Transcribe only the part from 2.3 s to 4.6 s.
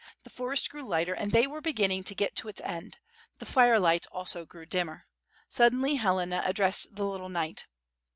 to its end; the fire light also